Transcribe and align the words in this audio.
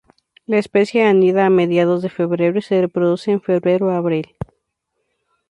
La 0.47 0.57
especie 0.57 1.03
anida 1.05 1.45
a 1.45 1.51
mediados 1.51 2.01
de 2.01 2.09
febrero 2.09 2.57
y 2.57 2.63
se 2.63 2.81
reproduce 2.81 3.29
en 3.33 3.39
febrero-abril. 3.39 4.35